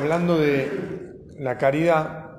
[0.00, 0.66] Hablando de
[1.38, 2.30] la caridad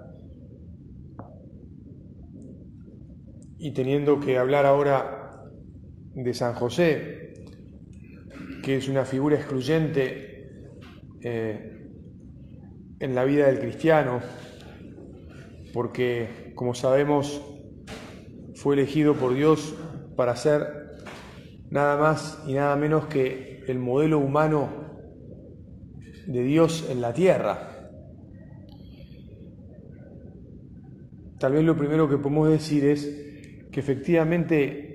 [3.60, 5.44] y teniendo que hablar ahora
[6.16, 7.36] de San José,
[8.64, 10.50] que es una figura excluyente
[11.22, 11.88] eh,
[13.00, 14.22] en la vida del cristiano,
[15.72, 17.44] porque como sabemos
[18.55, 19.76] fue elegido por Dios
[20.16, 20.98] para ser
[21.70, 24.80] nada más y nada menos que el modelo humano
[26.31, 27.90] de Dios en la tierra.
[31.40, 33.05] Tal vez lo primero que podemos decir es
[33.71, 34.91] que efectivamente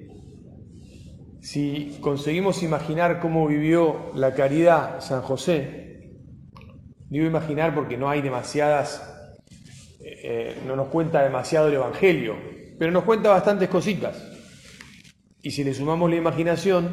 [1.40, 6.12] si conseguimos imaginar cómo vivió la caridad San José,
[7.08, 9.00] digo imaginar porque no hay demasiadas,
[10.00, 12.36] eh, no nos cuenta demasiado el Evangelio,
[12.78, 14.20] pero nos cuenta bastantes cositas.
[15.42, 16.92] Y si le sumamos la imaginación,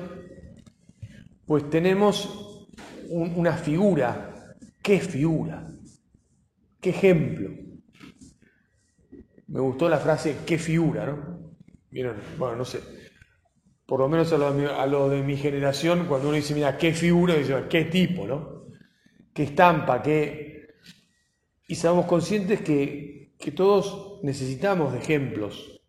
[1.45, 2.67] pues tenemos
[3.09, 4.32] una figura
[4.83, 5.65] ¿Qué figura?
[6.81, 7.51] ¿Qué ejemplo?
[9.47, 11.05] Me gustó la frase ¿qué figura?
[11.05, 11.53] ¿no?
[12.37, 12.81] Bueno, no sé.
[13.85, 17.35] Por lo menos a lo, de mi, generación, cuando uno dice, mira, ¿qué figura?
[17.35, 18.27] Dice, ¿qué tipo?
[18.27, 18.65] ¿no?
[19.33, 20.01] ¿Qué estampa?
[20.01, 20.67] ¿Qué...?
[21.65, 25.81] Y seamos conscientes que, que todos necesitamos de ejemplos.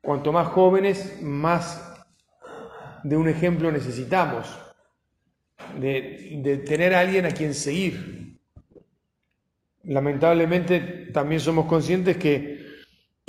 [0.00, 2.04] Cuanto más jóvenes, más
[3.04, 4.69] de un ejemplo necesitamos
[5.78, 8.38] de, tener a alguien a quien seguir.
[9.84, 10.80] Lamentablemente
[11.12, 12.60] también somos conscientes que,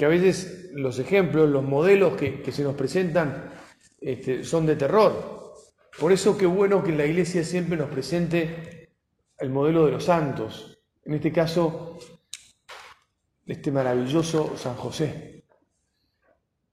[0.01, 3.51] a veces los ejemplos, los modelos que, se nos presentan
[3.99, 5.53] este, son de terror.
[5.99, 8.89] Por eso qué bueno que la iglesia siempre nos presente
[9.37, 10.79] el modelo de los santos.
[11.03, 11.99] En este caso,
[13.45, 15.43] este maravilloso San José.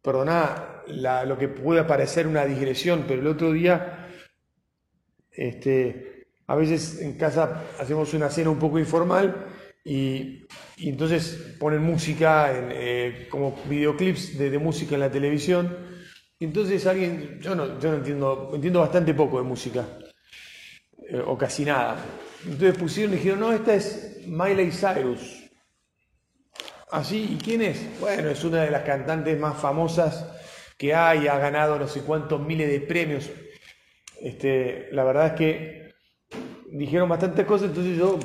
[0.01, 3.98] Perdona lo que pueda parecer una digresión, pero el otro día
[5.33, 9.47] este, a veces en casa hacemos una cena un poco informal
[9.85, 10.47] y,
[10.79, 15.77] entonces ponen música, eh, como videoclips de, música en la televisión.
[16.39, 19.87] Entonces alguien, yo no, yo no entiendo, entiendo bastante poco de música,
[21.09, 21.97] eh, o casi nada.
[22.45, 25.51] Entonces pusieron y dijeron, no, esta es Miley Cyrus.
[26.91, 27.35] ¿Así?
[27.35, 28.01] ¿Y quién es?
[28.01, 30.27] Bueno, es una de las cantantes más famosas
[30.79, 33.29] que hay, ha ganado no sé cuántos miles de premios.
[34.21, 35.93] Este, la verdad es que
[36.71, 38.19] dijeron bastantes cosas, entonces yo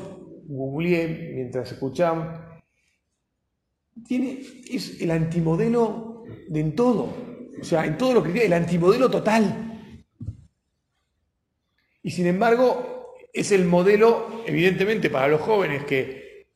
[0.46, 2.40] googleé mientras escuchamos.
[4.08, 7.14] Tiene, es el antimodelo de en todo,
[7.60, 9.70] o sea, en todo lo que tiene, el antimodelo total.
[12.02, 16.48] Y sin embargo, es el modelo, evidentemente, para los jóvenes que,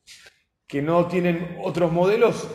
[0.66, 2.48] que no tienen otros modelos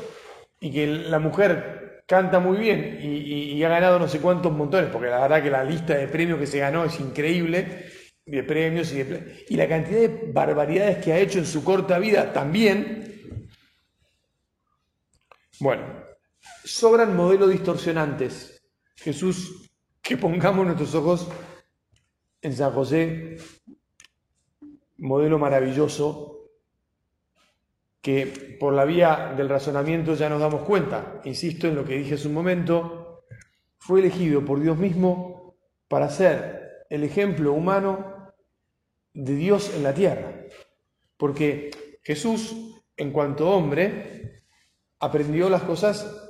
[0.60, 5.10] y que la mujer canta muy bien y, ha ganado no sé cuántos montones, porque
[5.10, 7.90] la verdad que la lista de premios que se ganó es increíble,
[8.26, 9.06] de premios y,
[9.50, 13.40] y la cantidad de barbaridades que ha hecho en su corta vida también.
[15.60, 15.84] Bueno,
[16.64, 18.62] sobran modelos distorsionantes.
[18.96, 19.70] Jesús,
[20.02, 21.28] que pongamos nuestros ojos
[22.42, 23.38] en San José,
[24.98, 26.33] modelo maravilloso
[28.04, 32.16] que por la vía del razonamiento ya nos damos cuenta, insisto en lo que dije
[32.16, 33.24] hace un momento,
[33.78, 35.56] fue elegido por Dios mismo
[35.88, 38.34] para ser el ejemplo humano
[39.14, 40.34] de Dios en la tierra.
[41.16, 41.72] Porque
[42.04, 42.54] Jesús,
[42.98, 44.44] en cuanto hombre,
[45.00, 46.30] aprendió las cosas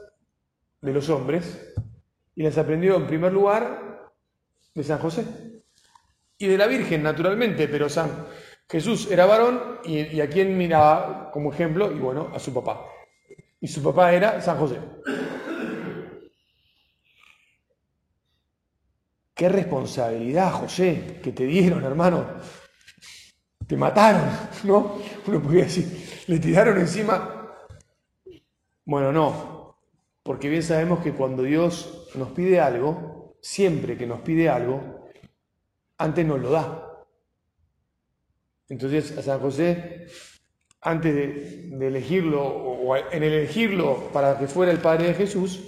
[0.80, 1.74] de los hombres
[2.36, 4.14] y las aprendió en primer lugar
[4.76, 5.26] de San José
[6.38, 8.28] y de la Virgen, naturalmente, pero San
[8.74, 12.84] Jesús era varón y, a quién miraba como ejemplo, y bueno, a su papá.
[13.62, 14.80] Y su papá era San José.
[19.36, 22.26] Qué responsabilidad, José, que te dieron, hermano.
[23.68, 24.24] Te mataron,
[24.64, 24.98] ¿no?
[25.28, 27.54] Uno podría decir, le tiraron encima.
[28.86, 29.78] Bueno, no,
[30.24, 35.12] porque bien sabemos que cuando Dios nos pide algo, siempre que nos pide algo,
[36.00, 36.93] antes nos lo da.
[38.70, 40.08] Entonces a San José,
[40.82, 45.62] antes de, elegirlo, o en el elegirlo para que fuera el Padre de Jesús,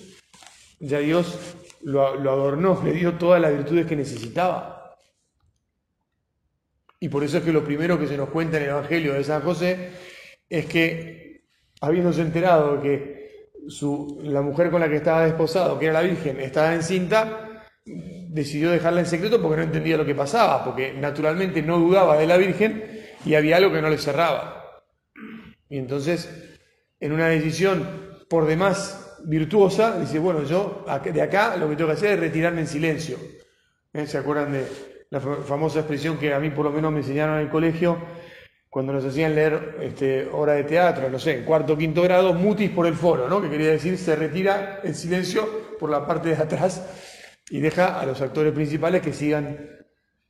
[0.80, 4.96] ya Dios lo, adornó, le dio todas las virtudes que necesitaba.
[7.00, 9.24] Y por eso es que lo primero que se nos cuenta en el Evangelio de
[9.24, 9.92] San José
[10.50, 11.46] es que,
[11.82, 16.40] habiéndose enterado que su, la mujer con la que estaba desposado, que era la Virgen,
[16.40, 17.55] estaba encinta,
[18.36, 22.28] decidió dejarla en secreto porque no entendía lo que pasaba, porque naturalmente no dudaba de
[22.28, 22.84] la Virgen
[23.24, 24.84] y había algo que no le cerraba.
[25.70, 26.30] Y entonces,
[27.00, 27.88] en una decisión
[28.30, 32.62] por demás virtuosa, dice, bueno, yo de acá lo que tengo que hacer es retirarme
[32.62, 33.18] en silencio.
[33.94, 34.06] ¿Eh?
[34.06, 34.68] ¿Se acuerdan de
[35.10, 37.98] la famosa expresión que a mí por lo menos me enseñaron en el colegio?
[38.70, 42.34] Cuando nos hacían leer este, obra de teatro, no sé, en cuarto o quinto grado,
[42.34, 43.42] mutis por el foro, ¿no?
[43.42, 46.86] Que quería decir, se retira en silencio por la parte de atrás
[47.50, 49.86] y deja a los actores principales que sigan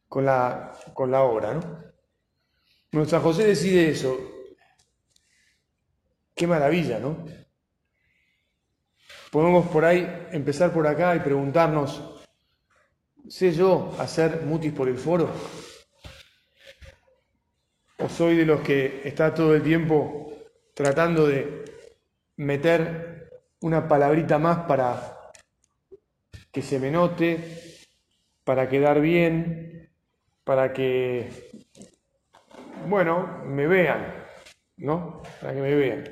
[0.08, 1.84] con la, con la obra, ¿no?
[2.92, 4.18] Nuestra José decide eso.
[6.34, 7.26] Qué maravilla, ¿no?
[9.32, 12.24] Podemos por ahí empezar por acá y preguntarnos,
[13.28, 15.30] ¿sé yo hacer mutis por el foro?
[18.00, 20.34] ¿O soy de los que está todo el tiempo
[20.74, 21.66] tratando de
[22.38, 23.30] meter
[23.62, 25.15] una palabrita más para
[26.56, 27.84] que se me note,
[28.46, 29.90] para quedar bien,
[30.46, 31.30] para que,
[32.88, 34.26] bueno, me vean,
[34.78, 35.22] ¿no?
[35.42, 36.06] Para que me vean.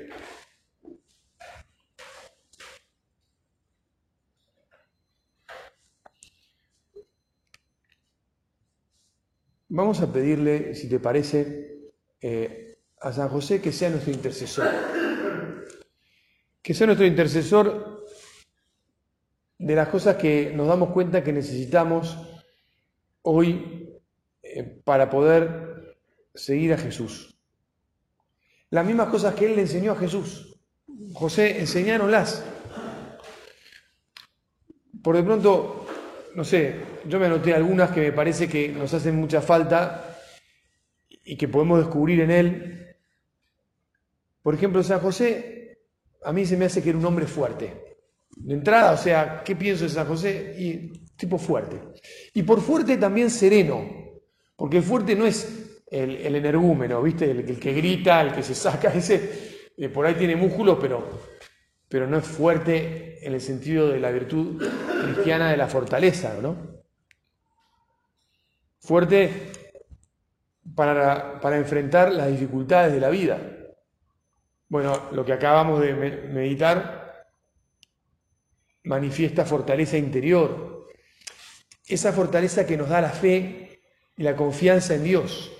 [9.70, 14.68] Vamos a pedirle, si te parece, eh, a San José que sea nuestro intercesor.
[16.60, 17.93] Que sea nuestro intercesor
[19.58, 22.18] de las cosas que nos damos cuenta que necesitamos
[23.22, 24.00] hoy
[24.42, 25.96] eh, para poder
[26.34, 27.38] seguir a Jesús.
[28.70, 30.60] Las mismas cosas que Él le enseñó a Jesús.
[31.12, 32.44] José, enseñáronlas.
[35.02, 35.84] Por de pronto
[36.34, 36.74] no sé,
[37.06, 40.18] yo me anoté algunas que me parece que nos hacen mucha falta
[41.24, 42.96] y que podemos descubrir en él.
[44.42, 45.78] Por ejemplo, San José,
[46.24, 47.93] a mí se me hace que era un hombre fuerte.
[48.36, 50.54] De entrada, o sea, ¿qué pienso de San José?
[50.58, 51.80] Y tipo fuerte.
[52.32, 53.84] Y por fuerte también sereno,
[54.56, 57.30] porque el fuerte no es el, energúmeno, ¿viste?
[57.30, 61.34] El, que grita, el que se saca, ese eh, por ahí tiene músculos, pero
[61.94, 64.60] pero no es fuerte en el sentido de la virtud
[65.04, 66.56] cristiana de la fortaleza, ¿no?
[68.80, 69.52] Fuerte
[70.74, 73.38] para, para enfrentar las dificultades de la vida.
[74.68, 77.03] Bueno, lo que acabamos de meditar
[78.84, 80.88] manifiesta fortaleza interior,
[81.86, 83.80] esa fortaleza que nos da la fe
[84.16, 85.52] y la confianza en Dios.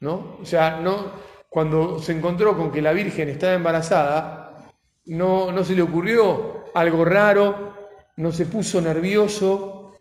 [0.00, 0.38] ¿No?
[0.42, 4.70] O sea, no cuando se encontró con que la Virgen estaba embarazada,
[5.06, 7.74] no, no se le ocurrió algo raro,
[8.16, 9.94] no se puso nervioso,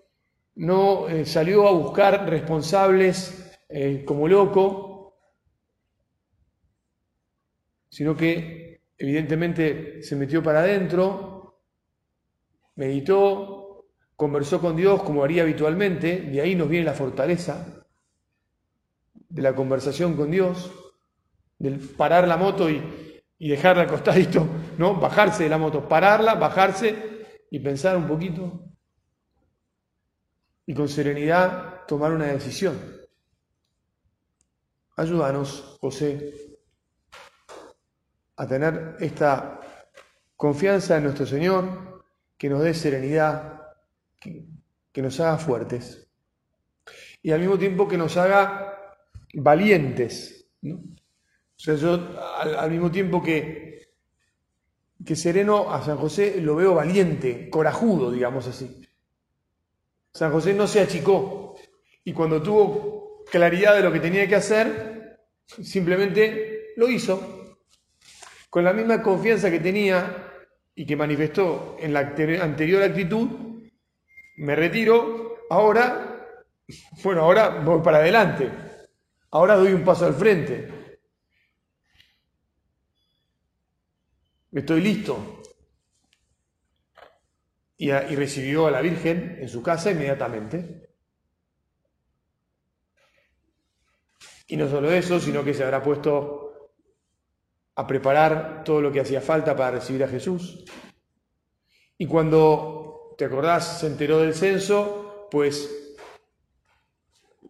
[0.56, 5.18] no eh, salió a buscar responsables eh, como loco,
[7.90, 11.35] sino que evidentemente se metió para adentro,
[12.76, 13.86] meditó,
[14.16, 17.86] conversó con Dios como haría habitualmente, de ahí nos viene la fortaleza
[19.30, 20.72] de la conversación con Dios,
[21.58, 22.82] del parar la moto y
[23.38, 24.96] y dejarla acostadito, ¿no?
[24.96, 28.62] Bajarse de la moto, pararla, bajarse y pensar un poquito
[30.66, 32.80] y con serenidad tomar una decisión.
[34.98, 36.58] Ayúdanos, José,
[38.38, 39.60] a tener esta
[40.36, 41.95] confianza en nuestro Señor,
[42.46, 43.60] que nos dé serenidad,
[44.20, 46.08] que, nos haga fuertes
[47.24, 49.02] y al mismo tiempo que nos haga
[49.34, 50.48] valientes.
[50.64, 50.78] O
[51.56, 53.88] sea, yo al, mismo tiempo que,
[55.04, 58.80] que sereno a San José lo veo valiente, corajudo, digamos así.
[60.14, 61.56] San José no se achicó
[62.04, 67.58] y cuando tuvo claridad de lo que tenía que hacer, simplemente lo hizo.
[68.52, 70.26] Con la misma confianza que tenía
[70.76, 73.30] y que manifestó en la anterior actitud,
[74.38, 76.28] me retiro, ahora,
[77.04, 78.52] bueno, ahora voy para adelante,
[79.32, 80.76] ahora doy un paso al frente.
[84.60, 85.42] estoy listo.
[87.78, 90.90] Y, recibió a la Virgen en su casa inmediatamente.
[94.48, 96.45] Y no solo eso, sino que se habrá puesto
[97.76, 100.64] a preparar todo lo que hacía falta para recibir a Jesús.
[101.98, 105.98] Y cuando, te acordás, se enteró del censo, pues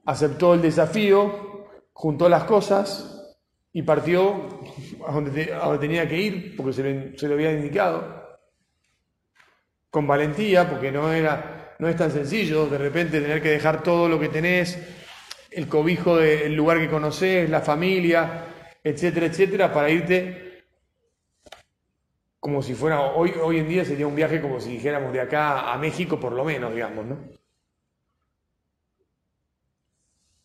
[0.05, 3.37] aceptó el desafío, juntó las cosas
[3.73, 4.49] y partió
[5.05, 8.23] a donde, tenía que ir, porque se, lo había indicado.
[9.89, 14.09] con valentía, porque no, era, no es tan sencillo de repente tener que dejar todo
[14.09, 14.77] lo que tenés,
[15.51, 18.54] el cobijo del lugar que conoces, la familia,
[18.85, 20.63] etcétera, etcétera, para irte
[22.39, 25.73] como si fuera, hoy, hoy en día sería un viaje como si dijéramos de acá
[25.73, 27.29] a México por lo menos, digamos, ¿no?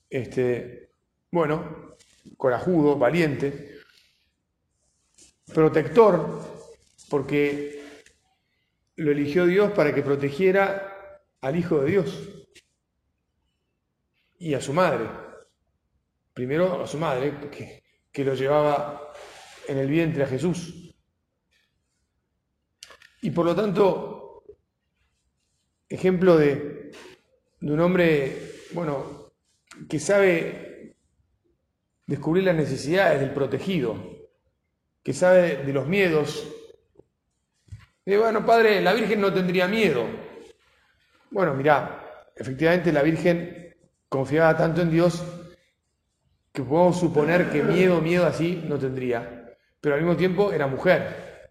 [0.08, 0.90] Este,
[1.30, 1.96] bueno,
[2.38, 3.78] corajudo, valiente,
[5.52, 6.40] protector,
[7.10, 7.84] porque
[8.96, 12.28] lo eligió Dios para que protegiera al Hijo de Dios
[14.38, 15.06] y a su madre.
[16.32, 17.80] Primero a su madre, que,
[18.12, 19.12] que lo llevaba
[19.68, 20.94] en el vientre a Jesús.
[23.22, 24.44] Y por lo tanto,
[25.88, 26.90] ejemplo de,
[27.60, 29.32] de un hombre, bueno,
[29.88, 30.96] que sabe
[32.06, 33.96] descubrir las necesidades del protegido,
[35.02, 36.48] que sabe de los miedos.
[38.04, 40.04] Y bueno, padre, la Virgen no tendría miedo.
[41.30, 43.76] Bueno, mirá, efectivamente la Virgen
[44.08, 45.22] confiaba tanto en Dios
[46.52, 49.56] que podemos suponer que miedo, miedo así no tendría.
[49.80, 51.50] Pero al mismo tiempo era mujer.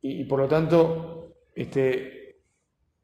[0.00, 2.42] Y, por lo tanto, este,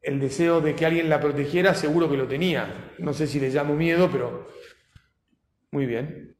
[0.01, 2.93] el deseo de que alguien la protegiera seguro que lo tenía.
[2.99, 4.47] No sé si le llamo miedo, pero
[5.71, 6.37] muy bien.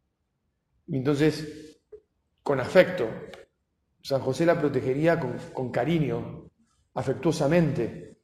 [0.87, 1.81] Entonces,
[2.43, 3.09] con afecto,
[4.01, 6.49] San José la protegería con, con cariño,
[6.93, 8.17] afectuosamente,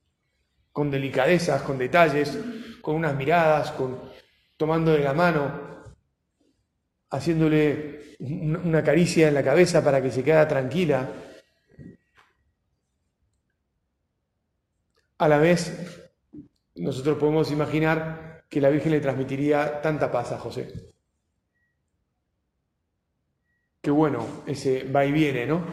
[0.71, 2.39] con delicadezas, con detalles,
[2.81, 3.99] con unas miradas, con
[4.57, 5.70] tomando de la mano,
[7.11, 11.09] haciéndole una caricia en la cabeza para que se quede tranquila.
[15.17, 16.11] A la vez,
[16.75, 20.91] nosotros podemos imaginar que la Virgen le transmitiría tanta paz a José.
[23.81, 25.65] Qué bueno ese va y viene, ¿no?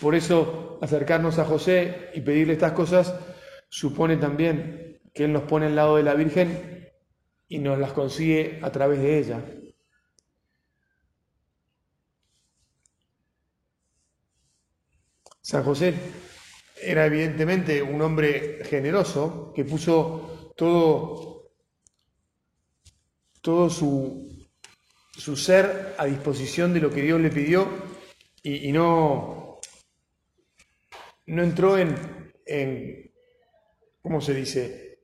[0.00, 3.14] Por eso acercarnos a José y pedirle estas cosas
[3.68, 6.90] supone también que Él nos pone al lado de la Virgen
[7.48, 9.44] y nos las consigue a través de ella.
[15.44, 15.92] San José
[16.80, 21.52] era evidentemente un hombre generoso que puso todo,
[23.42, 24.48] todo su,
[25.12, 27.68] su ser a disposición de lo que Dios le pidió
[28.42, 29.60] y, no,
[31.26, 33.12] no entró en, en,
[34.00, 35.02] ¿cómo se dice?,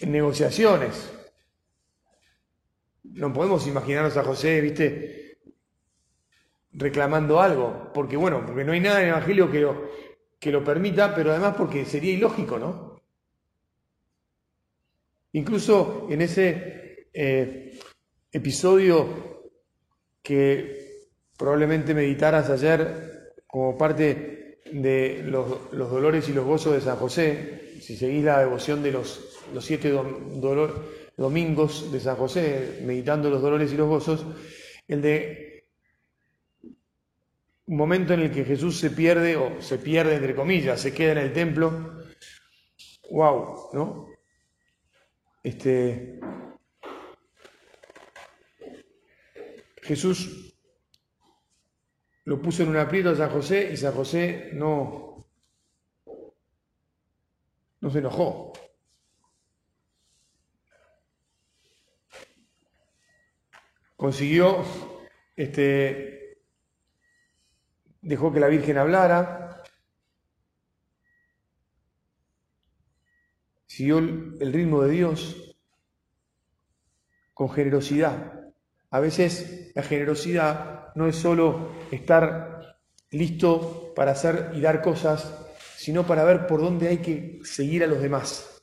[0.00, 1.12] en negociaciones.
[3.04, 5.23] No podemos imaginarnos a José, viste,
[6.74, 9.90] reclamando algo, porque bueno, porque no hay nada en el Evangelio que lo,
[10.38, 13.00] que lo permita, pero además porque sería ilógico, ¿no?
[15.32, 17.78] Incluso en ese eh,
[18.30, 19.44] episodio
[20.22, 27.78] que probablemente meditaras ayer como parte de los, dolores y los gozos de San José,
[27.80, 29.92] si seguís la devoción de los, los siete
[31.16, 34.26] domingos de San José, meditando los dolores y los gozos,
[34.88, 35.53] el de
[37.66, 41.12] un momento en el que Jesús se pierde, o se pierde entre comillas, se queda
[41.12, 42.00] en el templo.
[43.10, 43.70] ¡Wow!
[43.72, 44.06] ¿No?
[45.42, 46.20] Este.
[49.82, 50.54] Jesús
[52.24, 55.26] lo puso en un aprieto a San José y San José no,
[57.80, 58.52] no se enojó.
[63.96, 64.64] Consiguió
[65.36, 66.13] este,
[68.04, 69.62] dejó que la Virgen hablara,
[73.66, 75.56] siguió el ritmo de Dios
[77.32, 78.44] con generosidad.
[78.90, 82.78] A veces la generosidad no es solo estar
[83.10, 85.46] listo para hacer y dar cosas,
[85.76, 88.62] sino para ver por dónde hay que seguir a los demás.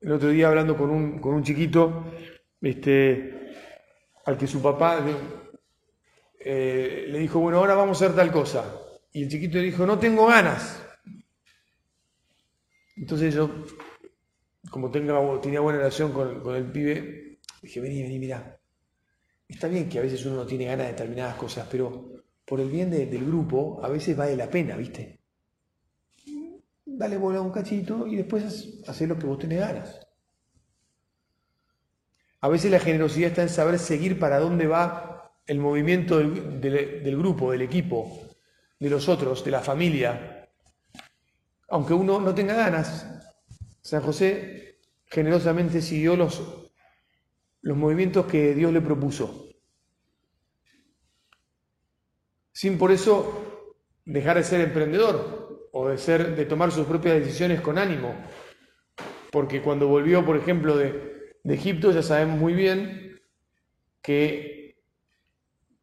[0.00, 2.04] El otro día hablando con un, con un chiquito,
[2.60, 3.54] este,
[4.24, 5.00] al que su papá
[6.44, 8.64] eh, le dijo, bueno, ahora vamos a hacer tal cosa.
[9.12, 10.82] Y el chiquito le dijo, no tengo ganas.
[12.96, 13.50] Entonces yo,
[14.70, 18.58] como tenga, tenía buena relación con, el pibe, dije, vení, vení, mira.
[19.48, 22.70] Está bien que a veces uno no tiene ganas de determinadas cosas, pero por el
[22.70, 25.20] bien del grupo, a veces vale la pena, ¿viste?
[26.86, 30.00] Dale bola un cachito y después hacer lo que vos tenés ganas.
[32.40, 35.11] A veces la generosidad está en saber seguir para dónde va
[35.46, 38.20] el movimiento del, grupo, del equipo,
[38.78, 40.48] de los otros, de la familia.
[41.68, 43.06] Aunque uno no tenga ganas,
[43.80, 46.70] San José generosamente siguió los,
[47.62, 49.48] los movimientos que Dios le propuso.
[52.52, 57.60] Sin por eso dejar de ser emprendedor, o de ser, de tomar sus propias decisiones
[57.60, 58.14] con ánimo.
[59.30, 63.20] Porque cuando volvió, por ejemplo, de, de Egipto, ya sabemos muy bien
[64.02, 64.61] que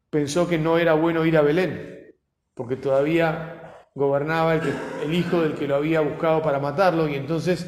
[0.09, 2.15] pensó que no era bueno ir a Belén,
[2.53, 4.73] porque todavía gobernaba el, que,
[5.03, 7.65] el hijo del que lo había buscado para matarlo, y entonces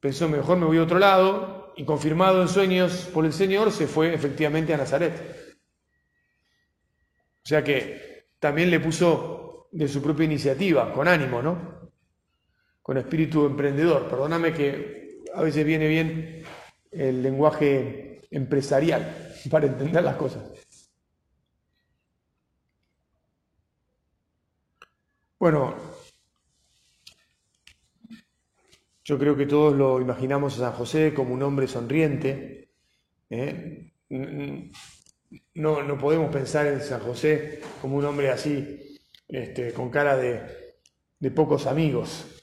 [0.00, 3.86] pensó, mejor me voy a otro lado, y confirmado en sueños por el Señor, se
[3.86, 5.12] fue efectivamente a Nazaret.
[7.44, 11.90] O sea que también le puso de su propia iniciativa, con ánimo, ¿no?
[12.80, 14.08] Con espíritu emprendedor.
[14.08, 16.42] Perdóname que a veces viene bien
[16.90, 20.44] el lenguaje empresarial para entender las cosas.
[25.46, 25.76] Bueno,
[29.04, 32.72] yo creo que todos lo imaginamos a San José como un hombre sonriente.
[33.30, 33.92] ¿eh?
[35.54, 38.98] No, no podemos pensar en San José como un hombre así,
[39.28, 42.42] este, con cara de, pocos amigos,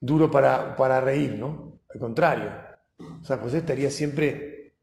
[0.00, 1.82] duro para, para reír, ¿no?
[1.92, 2.50] Al contrario,
[3.22, 4.76] San José estaría siempre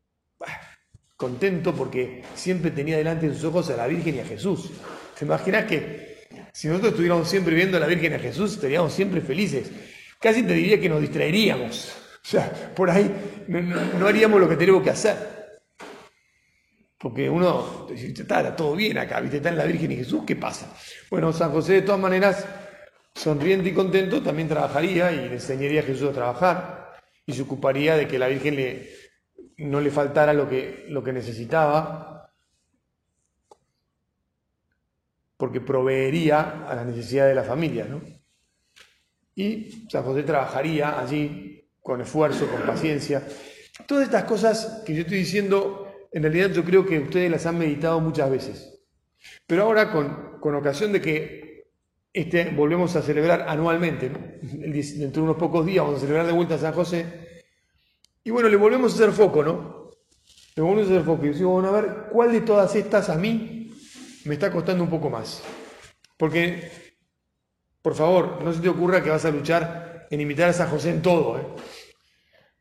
[1.15, 4.69] contento porque siempre tenía delante de sus ojos a la Virgen y a Jesús.
[5.17, 6.16] ¿Te imaginas que
[6.57, 9.69] si nosotros estuviéramos siempre viendo a la Virgen a Jesús, estaríamos siempre felices?
[10.19, 11.95] Casi te diría que nos distraeríamos.
[12.15, 13.11] O sea, por ahí
[13.47, 15.59] no, haríamos lo que tenemos que hacer.
[16.97, 19.37] Porque uno dice, está todo bien acá, ¿viste?
[19.37, 20.73] Está en la Virgen y Jesús, ¿qué pasa?
[21.11, 22.47] Bueno, San José de todas maneras,
[23.13, 27.95] sonriente y contento, también trabajaría y le enseñaría a Jesús a trabajar y se ocuparía
[27.95, 28.81] de que la Virgen
[29.59, 32.16] no le faltara lo que, lo que necesitaba,
[35.37, 38.01] porque proveería a las necesidades de la familia, ¿no?
[39.35, 43.23] Y San José trabajaría allí con esfuerzo, con paciencia.
[43.85, 47.57] Todas estas cosas que yo estoy diciendo en realidad yo creo que ustedes las han
[47.57, 48.79] meditado muchas veces.
[49.45, 51.67] Pero ahora, con, con ocasión de que
[52.13, 54.09] este, volvemos a celebrar anualmente,
[54.41, 57.43] dentro de unos pocos días vamos a celebrar de vuelta a San José,
[58.23, 59.91] y bueno, le volvemos a hacer foco, ¿no?
[60.55, 63.15] Le volvemos a hacer foco y decimos, bueno, a ver, ¿cuál de todas estas a
[63.15, 63.56] mí
[64.27, 65.43] me está costando un poco más?
[66.17, 66.71] Porque,
[67.81, 70.91] por favor, no se te ocurra que vas a luchar en imitar a San José
[70.91, 71.47] en todo, ¿eh?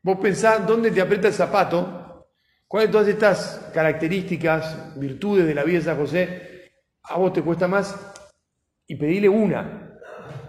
[0.01, 2.07] Vos pensás dónde te aprieta el zapato
[2.67, 6.71] ¿Cuáles de todas estas características, virtudes de la vida de San José
[7.03, 7.95] a vos te cuesta más?
[8.85, 9.97] Y pedile una,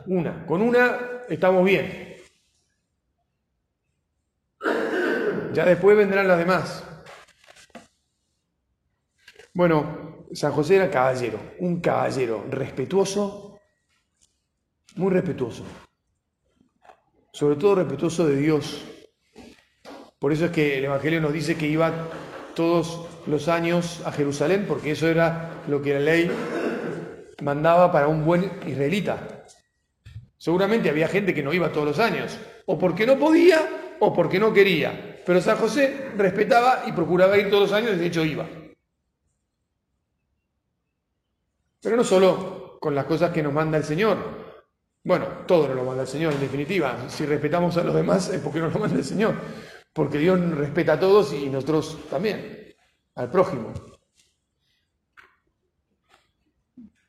[0.06, 0.44] una.
[0.44, 2.16] Con una estamos bien.
[5.52, 6.84] Ya después vendrán las demás.
[9.54, 13.58] Bueno, San José era caballero, un caballero respetuoso,
[14.96, 15.64] muy respetuoso.
[17.32, 18.84] Sobre todo respetuoso de Dios,
[20.18, 21.92] por eso es que el Evangelio nos dice que iba
[22.54, 26.30] todos los años a Jerusalén, porque eso era lo que la ley
[27.42, 29.44] mandaba para un buen israelita.
[30.36, 32.36] Seguramente había gente que no iba todos los años,
[32.66, 35.22] o porque no podía o porque no quería.
[35.24, 38.46] Pero San José respetaba y procuraba ir todos los años, y de hecho iba.
[41.80, 44.16] Pero no solo con las cosas que nos manda el Señor.
[45.04, 47.08] Bueno, todo nos lo manda el Señor, en definitiva.
[47.08, 49.34] Si respetamos a los demás es porque nos lo manda el Señor
[49.98, 52.72] porque Dios respeta a todos y nosotros también,
[53.16, 53.72] al prójimo.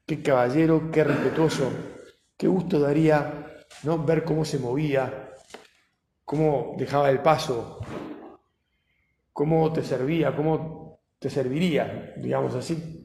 [0.07, 1.71] Qué caballero, qué respetuoso,
[2.35, 4.03] qué gusto daría ¿no?
[4.03, 5.35] ver cómo se movía,
[6.25, 7.79] cómo dejaba el paso,
[9.33, 12.98] cómo te servía, cómo te serviría, digamos así.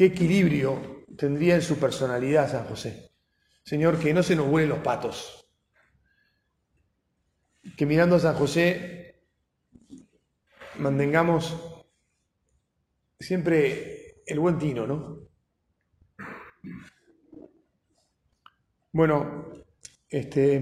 [0.00, 3.10] Qué equilibrio tendría en su personalidad San José.
[3.62, 5.46] Señor, que no se nos vuelen los patos
[7.76, 9.20] que mirando a San José
[10.78, 11.54] mantengamos
[13.18, 15.18] siempre el buen tino, ¿no?
[18.92, 19.52] Bueno,
[20.08, 20.54] este,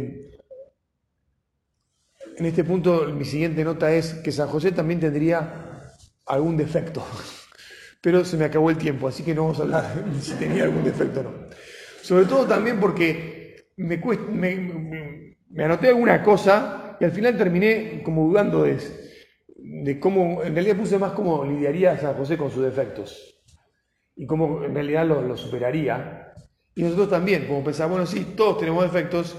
[2.39, 5.95] en este punto mi siguiente nota es que San José también tendría
[6.27, 7.07] algún defecto,
[8.01, 10.85] pero se me acabó el tiempo, así que no vamos a hablar si tenía algún
[10.85, 11.33] defecto o no.
[12.03, 14.01] Sobre todo también porque me,
[15.59, 18.79] anoté alguna cosa y al final terminé como dudando de,
[19.57, 23.43] de cómo, en realidad puse más cómo lidiaría San José con sus defectos
[24.17, 26.33] y cómo en realidad lo, superaría.
[26.75, 29.37] Y nosotros también, como pensamos, bueno, sí, todos tenemos defectos,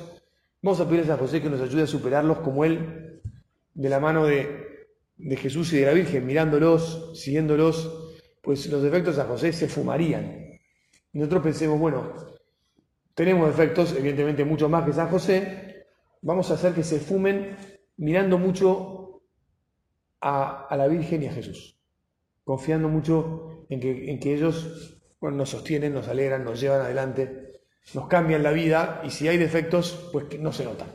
[0.61, 3.21] vamos a pedir a San José que nos ayude a superarlos como él,
[3.73, 8.08] de la mano de, de Jesús y de la Virgen, mirándolos, siguiéndolos,
[8.41, 10.59] pues los defectos de San José se fumarían.
[11.13, 12.13] Nosotros pensemos, bueno,
[13.13, 15.85] tenemos defectos, evidentemente mucho más que San José,
[16.21, 17.57] vamos a hacer que se fumen
[17.97, 19.23] mirando mucho
[20.21, 21.79] a, la Virgen y a Jesús,
[22.43, 27.61] confiando mucho en que, en que ellos nos sostienen, nos alegran, nos llevan adelante,
[27.93, 30.87] nos cambian la vida y si hay defectos, pues que no se notan.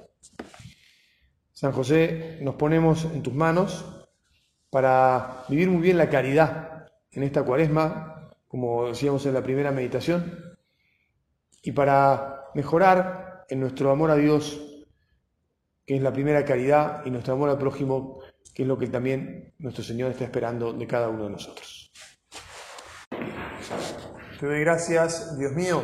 [1.52, 3.84] San José, nos ponemos en tus manos
[4.70, 6.63] para vivir muy bien la caridad
[7.14, 10.38] en esta cuaresma, como decíamos en la primera meditación,
[11.62, 14.86] y para mejorar en nuestro amor a Dios,
[15.86, 18.20] que es la primera caridad, y nuestro amor al prójimo,
[18.54, 21.92] que es lo que también nuestro Señor está esperando de cada uno de nosotros.
[24.38, 25.82] Te doy gracias, Dios mío,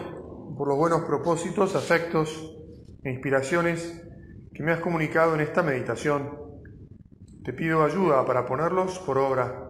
[0.56, 2.56] por los buenos propósitos, afectos
[3.02, 4.02] e inspiraciones
[4.52, 6.38] que me has comunicado en esta meditación.
[7.44, 9.69] Te pido ayuda para ponerlos por obra.